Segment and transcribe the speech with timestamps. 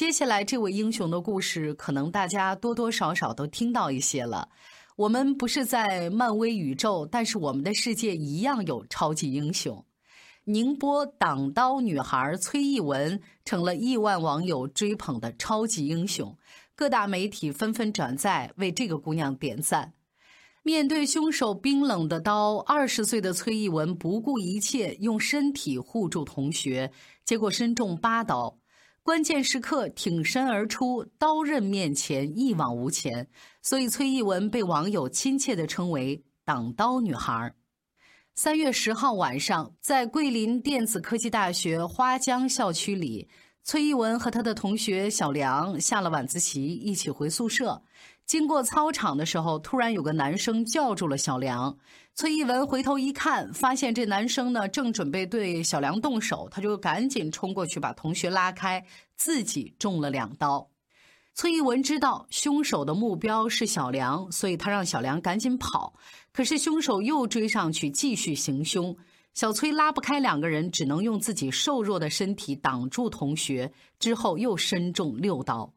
[0.00, 4.48] 接下来这位英雄的故事，可能大家多多少少都听到一些了。
[4.96, 9.84] 我们不是在漫威宇宙，但是我们的世界一样有超级英雄。
[10.44, 16.34] 宁波挡刀女孩崔艺文成了亿万网友追捧的超级英雄，
[16.74, 19.92] 各大媒体纷纷转载为这个姑娘点赞。
[20.62, 26.90] 面对凶手冰冷的刀，二十岁的崔艺文不顾一切，用身体护住同学，
[27.22, 28.59] 结果身中八刀。
[29.10, 33.28] 关键时刻挺身而出，刀刃面前一往无前，
[33.60, 37.52] 所以崔艺文被网友亲切地称为“挡刀女孩”。
[38.36, 43.28] 三月十号晚上，在桂林电子科技大学花江校区里，
[43.64, 47.82] 崔艺文和他的同学小梁下了晚自习，一起回宿舍。
[48.30, 51.76] 经过操场的时候，突然有个男生叫住了小梁。
[52.14, 60.64] 崔一文回头一看，发现这男生呢正准备对小梁动手，他就赶紧冲过去把同学拉开，自己中了两刀。
[61.34, 65.92] 崔一文知道凶手的目标是小梁，所以他让小梁赶紧跑。
[66.32, 68.96] 可是凶手又追上去继续行凶，
[69.34, 75.74] 小崔拉不开两个人，只能用自己瘦弱的身体挡住同学，之后又身中六刀。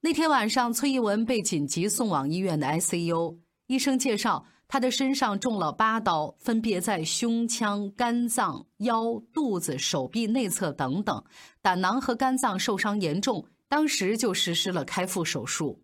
[0.00, 3.36] 那天晚上，崔一文被紧急送往医院的 ICU。
[3.66, 11.24] 医生介绍，他的身上中了八刀，分别在胸腔、肝脏、腰、肚子、手臂内侧等等，
[11.60, 15.82] 胆囊和肝脏受伤严重，当时就实施了开腹手术。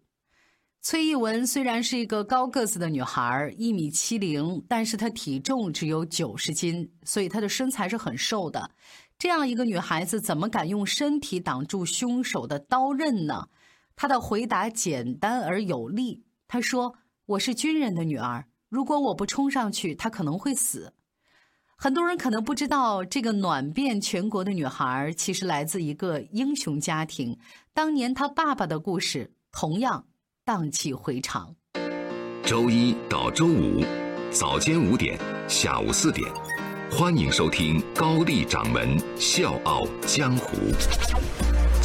[0.81, 8.71] 崔一文虽然是一个高个子的女孩，一米七零，但是她体重只有九十斤，所以她的身材是很瘦的。
[9.19, 13.49] 这样一个女孩子，怎么敢用身体挡住凶手的刀刃呢？
[13.97, 16.25] 他的回答简单而有力。
[16.49, 16.95] 他说
[17.27, 20.93] ：“我是军人的女儿，如果我不冲上去，她可能会死。”
[21.77, 27.37] 很多人可能不知道，这个暖遍全国的女孩其实来自一个英雄家庭。
[27.73, 30.07] 当年她爸爸的故事同样
[30.45, 31.57] 荡气回肠。
[32.45, 33.83] 周一到周五
[34.31, 36.31] 早间五点，下午四点，
[36.91, 40.57] 欢迎收听高丽掌门笑傲江湖。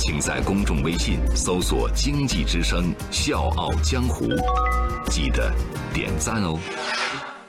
[0.02, 4.26] 请在公众微信搜索“经济之声笑傲江湖”，
[5.12, 5.54] 记得
[5.94, 6.58] 点赞哦。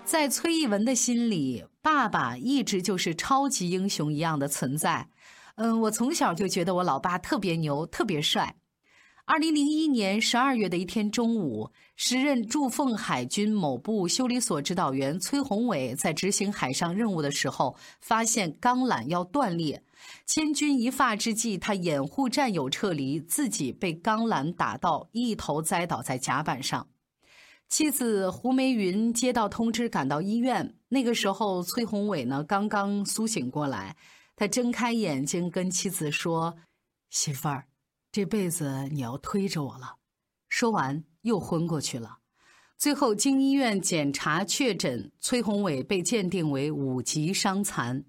[0.04, 5.06] 在崔一文的心里，爸爸一直就是超级英雄一样的存在。
[5.54, 8.56] 嗯，我从小就觉得我老爸特别牛，特别帅。
[9.30, 19.84] 二零零一年十二月的一天中午，时任驻奉海军某部修理所指导员崔宏伟在执行海上任务的时候，发现钢缆要断裂。
[20.26, 26.88] 千钧一发之际，他掩护战友撤离，自己被钢缆打到，一头栽倒在甲板上。
[27.68, 30.74] 妻子胡梅云接到通知，赶到医院。
[30.88, 33.94] 那个时候，崔宏伟呢刚刚苏醒过来，
[34.34, 36.56] 他睁开眼睛跟妻子说
[37.10, 37.66] ：“媳妇儿，
[38.12, 39.96] 这辈子你要推着我了。”
[40.48, 42.18] 说完又昏过去了。
[42.76, 48.04] 最后经医院检查确诊，崔宏伟被鉴定为五级伤残。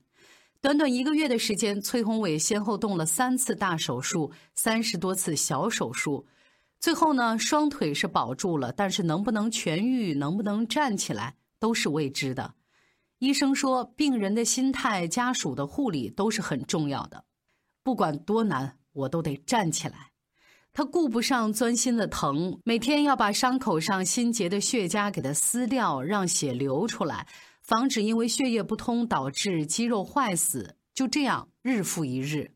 [0.61, 6.25] 短短一个月的时间，崔宏伟先后动了三次大手术，三十多次小手术，
[6.79, 12.53] 最后呢，双腿是保住了，但是能不能痊愈，能不能站起来，都是未知的。
[13.17, 17.25] 医生说，病人的心态、家属的护理都是很重要的，
[17.83, 20.11] 不管多难，我都得站起来。
[20.73, 27.27] 他顾不上钻心的疼，每天要把伤口上心结的血痂给它撕掉，让血流出来。
[27.61, 32.51] 防止因为血液不通导致肌肉坏死，就这样日复一日。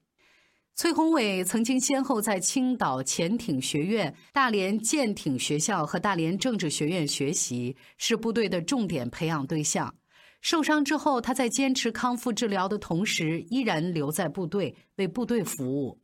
[0.74, 9.96] 崔宏伟曾经先后在青岛潜艇学院、大连舰艇学校和大连政治学院学习，是部队的重点培养对象。
[10.42, 16.00] 受伤之后，他在坚持康复治疗的同时，依然留在部队为部队服务。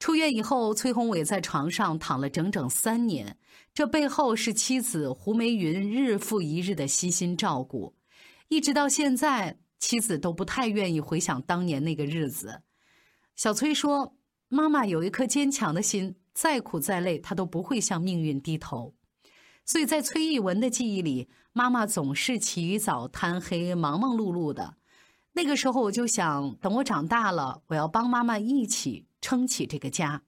[0.00, 3.36] 出院以后，崔宏伟在床上躺了整整三年，
[3.74, 7.94] 这背后是妻子胡梅云日复一日的悉心照顾。
[8.48, 12.62] 一直到现在，妻子都不太愿意回想当年那个日子。
[13.36, 14.16] 小崔说
[14.48, 18.94] ：“妈妈有一颗坚强的心，再苦再累，她都不会向命运低头。”
[19.66, 24.76] 所以在崔艺文的记忆里，妈妈总是起早贪黑、忙忙碌碌的。
[25.34, 30.22] 那个时候，我就想，等我长大了，我要帮妈妈一起撑起这个家。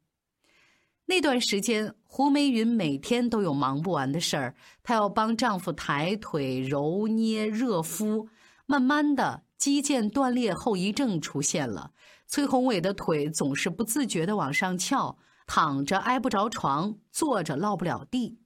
[1.06, 4.54] 那段时间，胡梅云每天都有忙不完的事儿。
[4.82, 8.28] 她要帮丈夫抬腿、揉捏、热敷。
[8.66, 11.92] 慢慢的，肌腱断裂后遗症出现了。
[12.26, 18.38] 崔宏伟的腿总是不自觉地往上翘，躺着挨不着床，坐着落不了地。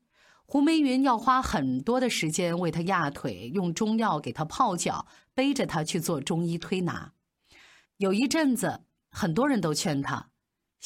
[0.46, 7.12] 胡梅云要花很多的时间为他压腿，用中药给他泡脚，背着他去做中医推拿。
[7.99, 10.31] 有一阵子，很多人都劝他：“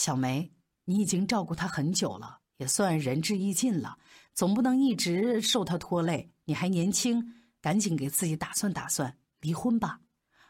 [0.00, 0.50] 小梅。”
[0.86, 3.98] 你已经照顾他很久了，也算仁至义尽了，
[4.34, 6.32] 总不能一直受他拖累。
[6.46, 10.00] 你还年轻，赶紧给自己打算打算，离婚吧。”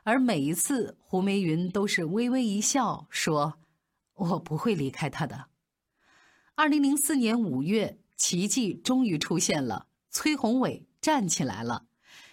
[0.02, 3.58] 而每一次，胡梅云都是微微一笑，说
[4.14, 5.46] ：“我不会离开他的。”
[6.56, 11.86] 二零零四年五月，奇迹终于出现了，崔宏伟站起来了。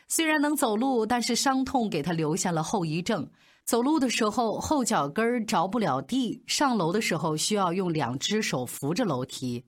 [0.07, 3.29] 虽然能走路，但是伤痛给他留下了后遗症。
[3.67, 9.65] 走路的时候后脚跟着不了地，上楼的时候需要用两只手扶着楼梯。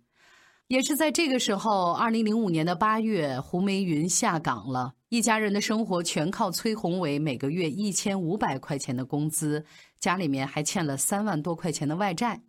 [0.70, 4.94] 也是在这个时候，二零零五年的八月，胡梅云下岗了。
[5.10, 9.66] 一家人的生活全靠崔宏伟每个月一千五百块钱的工资，
[10.00, 12.42] 家里面还欠了三万多块钱的外债。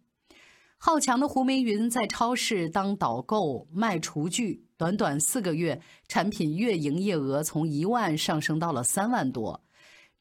[0.78, 9.64] 好强的胡梅云在超市当导购卖厨具，短短四个月，产品月营业额从一万上升到了三万多。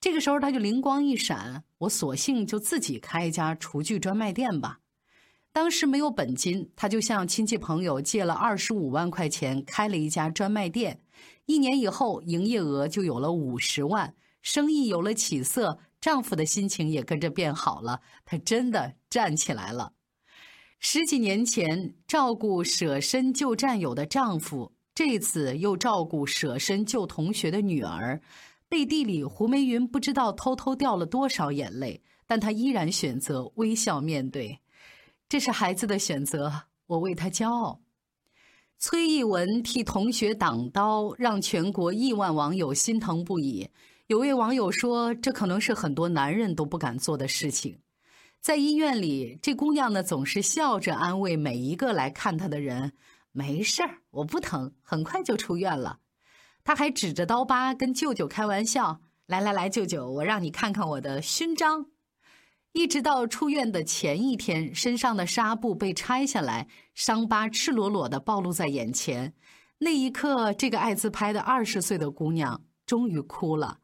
[0.01, 4.79] 这个时候他就灵光一闪，我索性就自己开一家厨具专卖店吧。
[5.51, 11.01] 当时没有本金，他就向亲戚朋友借了二十五万块钱，开了一家专卖店。
[11.47, 17.99] 一年以后，营业额就有了五十万，生意有了起色，丈夫的心情也跟着变好了。
[18.23, 19.93] 他真的站起来了。
[20.79, 28.21] 十几年前照顾舍身救战友的丈夫，这次又照顾舍身救同学的女儿，
[28.69, 34.59] 背地里胡梅云不知道偷偷掉了多少眼泪，但她依然选择微笑面对。
[35.27, 37.81] 这是孩子的选择，我为他骄傲。
[38.77, 43.69] 崔义文替同学挡刀，让全国亿万网友心疼不已。
[44.07, 47.79] 有位网友说：“这可能是很多男人都不敢做的事情。”
[48.41, 52.93] 在医院里，这姑娘呢总是笑着安慰每一个来看她的人
[53.33, 55.99] ：“没事儿，我不疼，很快就出院了。”
[56.69, 61.87] 他还指着刀疤跟舅舅开玩笑：“来来来，舅舅，我让你看看我的勋章。”
[62.73, 69.33] 一直到出院的前一天，身上的纱布被拆下来，伤疤赤裸裸的暴露在眼前。
[69.79, 73.79] 那一刻，这个爱自拍的二十岁的姑娘终于哭了。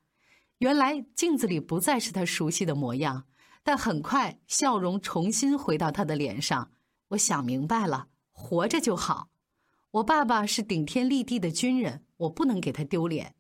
[0.60, 3.24] 原来镜子里不再是她熟悉的模样，
[3.64, 6.70] 但很快笑容重新回到她的脸上。
[7.08, 9.30] 我想明白了，活着就好。
[9.90, 13.35] 我爸爸是顶天立地的军人，我不能给他丢脸。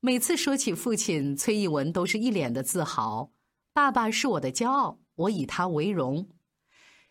[0.00, 3.32] 每次说起父亲，崔义文都是一脸的自豪。
[3.72, 6.28] 爸爸是我的骄傲，我以他为荣。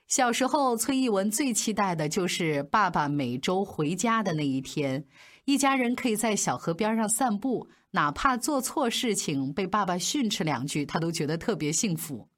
[0.07, 5.05] 小时候，崔义文最期待的就是爸爸每周回家的那一天，
[5.43, 12.29] 一家人可以在小河边上散步，哪怕做错事情被爸爸训斥两句，他都觉得特别幸福。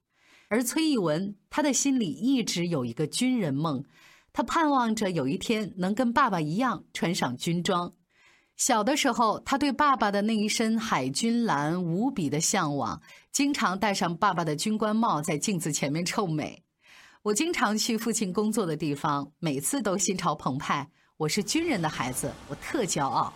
[0.48, 3.84] 而崔义文，他的心里一直有一个军人梦，
[4.34, 7.94] 他盼望着有一天能跟爸爸一样穿上军装。
[8.60, 13.02] 小的时候，他对爸爸的那一身海军蓝无比的向往，
[13.32, 16.62] 经常戴上爸爸的军官帽，在镜子前面臭美。
[17.24, 20.86] 我经常去父亲工作的地方，每次都心潮澎湃。
[21.16, 23.32] 我是军人的孩子，我特骄傲。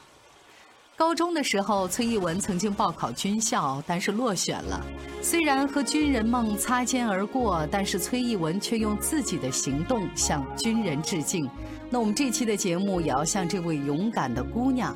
[0.98, 4.86] 高中的时候，崔义文曾经报考军校，但是落选了。
[5.22, 11.50] 虽然和军人梦擦肩而过，但是崔义文却用自己的行动向军人致敬。
[11.90, 14.94] 那我们这期的节目也要向这位勇敢的姑娘。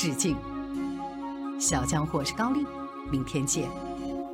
[0.00, 0.34] 致敬，
[1.58, 2.64] 小江湖是高丽，
[3.10, 3.68] 明天见。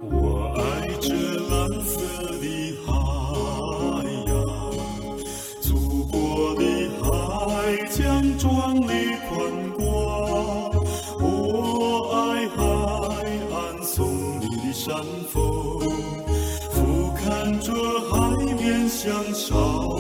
[0.00, 1.98] 我爱这蓝色
[2.38, 2.46] 的
[2.86, 2.92] 海
[4.28, 4.32] 洋，
[5.60, 6.62] 祖国的
[7.02, 9.34] 海疆壮丽宽
[9.76, 9.82] 广。
[11.18, 12.62] 我爱海
[13.50, 14.06] 岸耸
[14.38, 15.02] 立的山
[15.32, 15.42] 峰，
[16.70, 17.74] 俯瞰着
[18.08, 18.14] 海
[18.54, 19.98] 面像哨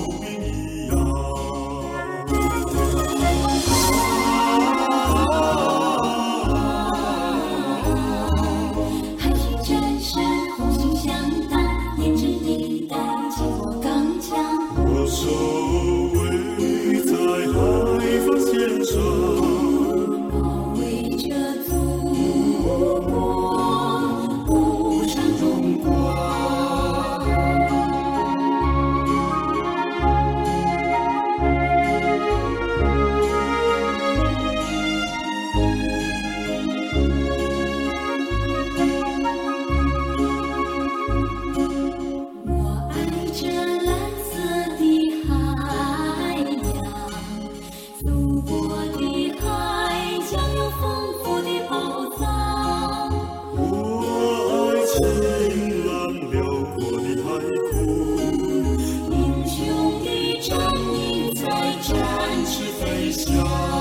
[63.08, 63.75] It's yours.